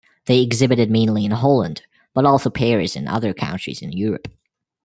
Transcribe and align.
They 0.25 0.41
exhibited 0.41 0.89
mainly 0.89 1.25
in 1.25 1.29
Holland, 1.31 1.83
but 2.15 2.25
also 2.25 2.49
Paris 2.49 2.95
and 2.95 3.07
other 3.07 3.35
countries 3.35 3.83
in 3.83 3.91
Europe. 3.91 4.29